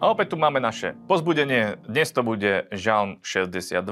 [0.00, 1.76] A opäť tu máme naše pozbudenie.
[1.84, 3.84] Dnes to bude Žalm 62,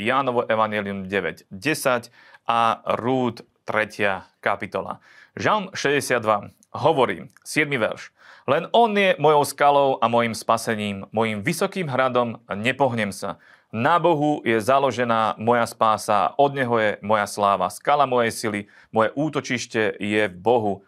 [0.00, 2.08] Jánovo Evangelium 9, 10
[2.48, 4.40] a Rúd 3.
[4.40, 5.04] kapitola.
[5.36, 7.68] Žalm 62 hovorí, 7.
[7.68, 8.16] verš.
[8.48, 13.36] Len on je mojou skalou a mojim spasením, mojim vysokým hradom, nepohnem sa.
[13.68, 19.12] Na Bohu je založená moja spása, od Neho je moja sláva, skala mojej sily, moje
[19.12, 20.80] útočište je v Bohu.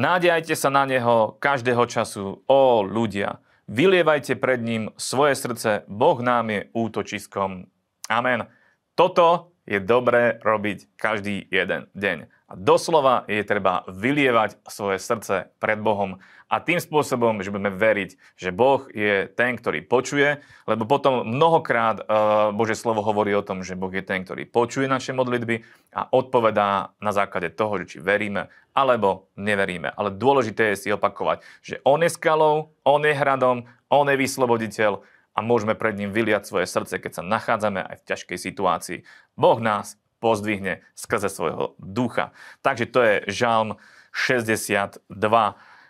[0.00, 3.36] Nádejajte sa na Neho každého času, ó ľudia.
[3.70, 7.70] Vylievajte pred ním svoje srdce, Boh nám je útočiskom.
[8.10, 8.50] Amen.
[8.98, 12.26] Toto je dobré robiť každý jeden deň.
[12.50, 16.18] A doslova je treba vylievať svoje srdce pred Bohom
[16.50, 22.02] a tým spôsobom, že budeme veriť, že Boh je ten, ktorý počuje, lebo potom mnohokrát
[22.02, 25.62] uh, Bože slovo hovorí o tom, že Boh je ten, ktorý počuje naše modlitby
[25.94, 29.94] a odpovedá na základe toho, že či veríme alebo neveríme.
[29.94, 35.06] Ale dôležité je si opakovať, že On je skalou, On je hradom, On je vysloboditeľ
[35.40, 38.98] a môžeme pred ním vyliať svoje srdce, keď sa nachádzame aj v ťažkej situácii.
[39.40, 42.36] Boh nás pozdvihne skrze svojho ducha.
[42.60, 43.80] Takže to je Žalm
[44.12, 45.00] 62.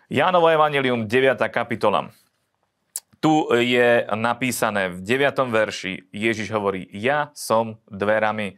[0.07, 1.35] Jánovo Evangelium 9.
[1.51, 2.15] kapitola.
[3.19, 5.35] Tu je napísané v 9.
[5.51, 8.55] verši, Ježiš hovorí, ja som dverami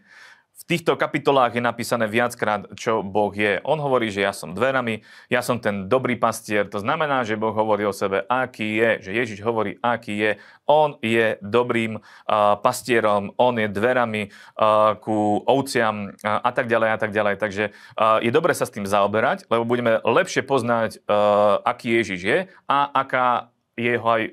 [0.54, 3.58] v týchto kapitolách je napísané viackrát, čo Boh je.
[3.66, 6.70] On hovorí, že ja som dverami, ja som ten dobrý pastier.
[6.70, 10.32] To znamená, že Boh hovorí o sebe, aký je, že Ježiš hovorí, aký je.
[10.70, 16.90] On je dobrým uh, pastierom, on je dverami uh, ku ovciam uh, a tak ďalej
[16.94, 17.36] a tak ďalej.
[17.42, 22.22] Takže uh, je dobre sa s tým zaoberať, lebo budeme lepšie poznať, uh, aký Ježiš
[22.24, 24.32] je a aká je jeho aj uh,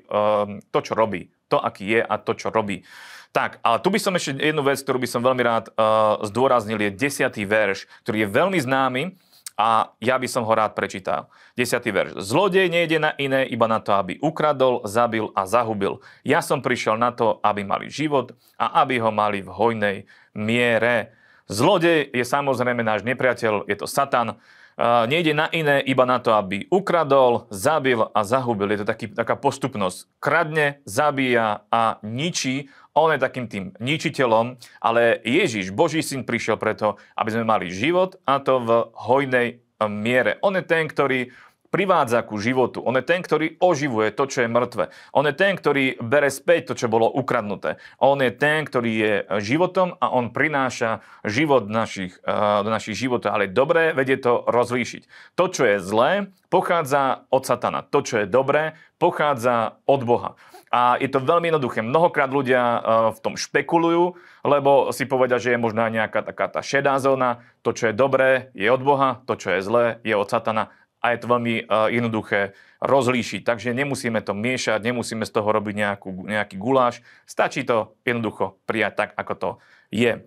[0.69, 1.33] to, čo robí.
[1.51, 2.87] To, aký je a to, čo robí.
[3.31, 6.83] Tak, ale tu by som ešte jednu vec, ktorú by som veľmi rád uh, zdôraznil,
[6.83, 9.15] je desiatý verš, ktorý je veľmi známy
[9.55, 11.31] a ja by som ho rád prečítal.
[11.55, 12.19] Desiatý verš.
[12.19, 16.03] Zlodej nejde na iné, iba na to, aby ukradol, zabil a zahubil.
[16.27, 19.97] Ja som prišiel na to, aby mali život a aby ho mali v hojnej
[20.35, 21.15] miere.
[21.47, 24.39] Zlodej je samozrejme náš nepriateľ, je to Satan.
[24.81, 28.71] Uh, nejde na iné, iba na to, aby ukradol, zabil a zahubil.
[28.71, 30.09] Je to taký, taká postupnosť.
[30.17, 36.99] Kradne, zabíja a ničí on je takým tým ničiteľom, ale Ježiš, Boží syn, prišiel preto,
[37.15, 39.47] aby sme mali život a to v hojnej
[39.87, 40.37] miere.
[40.43, 41.31] On je ten, ktorý
[41.71, 42.83] privádza ku životu.
[42.83, 44.91] On je ten, ktorý oživuje to, čo je mŕtve.
[45.15, 47.79] On je ten, ktorý bere späť to, čo bolo ukradnuté.
[48.03, 52.19] On je ten, ktorý je životom a on prináša život našich,
[52.61, 53.31] do našich životov.
[53.31, 55.33] Ale dobré vedie to rozlíšiť.
[55.39, 57.87] To, čo je zlé, pochádza od satana.
[57.87, 60.35] To, čo je dobré, pochádza od Boha.
[60.71, 61.83] A je to veľmi jednoduché.
[61.83, 62.79] Mnohokrát ľudia e,
[63.11, 64.15] v tom špekulujú,
[64.47, 67.43] lebo si povedia, že je možná nejaká taká tá šedá zóna.
[67.67, 70.71] To, čo je dobré, je od Boha, to, čo je zlé, je od Satana.
[71.01, 71.63] A je to veľmi e,
[71.97, 73.41] jednoduché rozlíšiť.
[73.45, 77.05] Takže nemusíme to miešať, nemusíme z toho robiť nejakú, nejaký guláš.
[77.29, 79.49] Stačí to jednoducho prijať tak, ako to
[79.93, 80.25] je.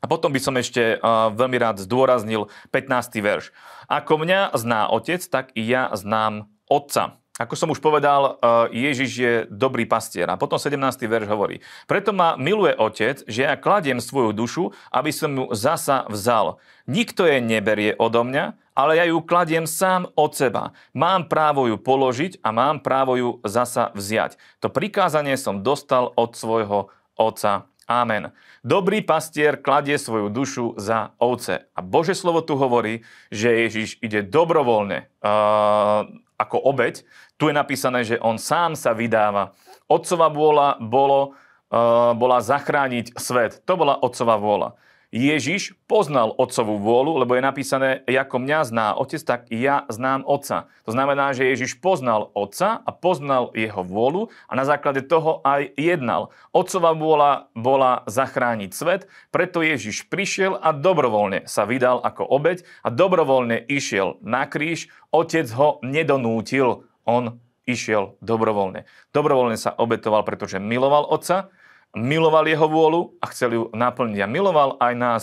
[0.00, 3.20] A potom by som ešte uh, veľmi rád zdôraznil 15.
[3.24, 3.52] verš.
[3.88, 7.20] Ako mňa zná otec, tak i ja znám otca.
[7.34, 10.30] Ako som už povedal, eh, Ježiš je dobrý pastier.
[10.30, 11.10] A potom 17.
[11.10, 11.58] verš hovorí.
[11.90, 16.62] Preto ma miluje Otec, že ja kladiem svoju dušu, aby som ju zasa vzal.
[16.86, 20.70] Nikto je neberie odo mňa, ale ja ju kladiem sám od seba.
[20.94, 24.38] Mám právo ju položiť a mám právo ju zasa vziať.
[24.62, 27.66] To prikázanie som dostal od svojho Otca.
[27.90, 28.32] Amen.
[28.64, 31.68] Dobrý pastier kladie svoju dušu za ovce.
[31.76, 36.08] A Bože slovo tu hovorí, že Ježiš ide dobrovoľne uh,
[36.40, 37.06] ako obeď.
[37.38, 39.54] Tu je napísané, že on sám sa vydáva.
[39.90, 41.34] Otcová vôľa bolo,
[41.70, 43.60] uh, bola zachrániť svet.
[43.66, 44.78] To bola otcová vôľa.
[45.14, 50.66] Ježiš poznal otcovú vôľu, lebo je napísané, ako mňa zná otec, tak ja znám otca.
[50.82, 55.70] To znamená, že Ježiš poznal otca a poznal jeho vôľu a na základe toho aj
[55.78, 56.34] jednal.
[56.50, 62.90] Otcová vôľa bola zachrániť svet, preto Ježiš prišiel a dobrovoľne sa vydal ako obeď a
[62.90, 64.90] dobrovoľne išiel na kríž.
[65.14, 68.84] Otec ho nedonútil, on išiel dobrovoľne.
[69.16, 71.48] Dobrovoľne sa obetoval, pretože miloval otca,
[71.96, 74.20] miloval jeho vôľu a chcel ju naplniť.
[74.20, 75.22] A miloval aj nás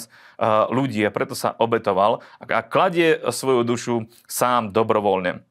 [0.74, 5.46] ľudí a preto sa obetoval a kladie svoju dušu sám dobrovoľne.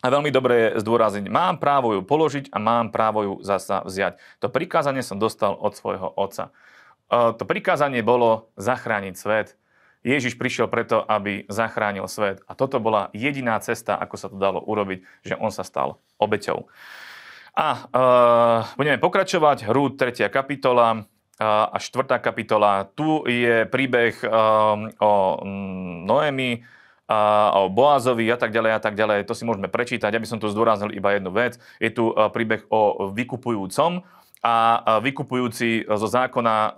[0.00, 4.16] A veľmi dobre je zdôrazniť, mám právo ju položiť a mám právo ju zasa vziať.
[4.40, 6.56] To prikázanie som dostal od svojho otca.
[7.12, 9.59] To prikázanie bolo zachrániť svet.
[10.00, 12.40] Ježiš prišiel preto, aby zachránil svet.
[12.48, 16.72] A toto bola jediná cesta, ako sa to dalo urobiť, že on sa stal obeťou.
[17.52, 19.68] A uh, budeme pokračovať.
[19.68, 20.32] Hrúd, 3.
[20.32, 22.16] kapitola uh, a 4.
[22.22, 22.88] kapitola.
[22.96, 25.12] Tu je príbeh uh, o
[25.44, 26.64] mm, Noemi,
[27.50, 29.26] o Boazovi a tak ďalej a tak ďalej.
[29.26, 30.14] To si môžeme prečítať.
[30.14, 31.58] Ja by som tu zdôraznil iba jednu vec.
[31.82, 34.06] Je tu príbeh o vykupujúcom,
[34.40, 36.74] a vykupujúci zo zákona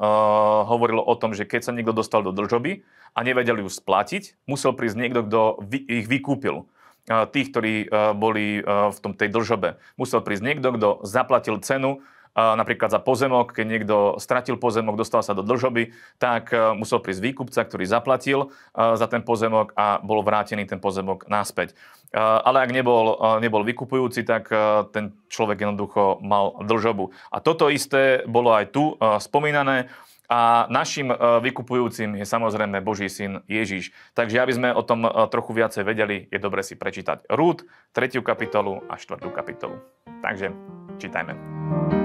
[0.67, 2.82] hovoril o tom, že keď sa niekto dostal do dlžoby
[3.14, 5.41] a nevedel ju splatiť, musel prísť niekto, kto
[5.87, 6.67] ich vykúpil
[7.06, 9.79] tých, ktorí boli v tom tej dlžobe.
[9.94, 12.03] Musel prísť niekto, kto zaplatil cenu
[12.37, 17.20] napríklad za pozemok, keď niekto stratil pozemok, dostal sa do dlžoby, tak e, musel prísť
[17.20, 21.76] výkupca, ktorý zaplatil e, za ten pozemok a bol vrátený ten pozemok naspäť.
[22.11, 24.49] E, ale ak nebol, nebol vykupujúci, tak
[24.96, 27.12] ten človek jednoducho mal dlžobu.
[27.29, 29.93] A toto isté bolo aj tu spomínané.
[30.32, 31.12] A našim
[31.44, 33.93] vykupujúcim je samozrejme Boží syn Ježiš.
[34.17, 38.25] Takže aby sme o tom trochu viacej vedeli, je dobre si prečítať Rúd, 3.
[38.25, 39.20] kapitolu a 4.
[39.29, 39.76] kapitolu.
[40.25, 40.56] Takže
[40.96, 42.01] čítajme.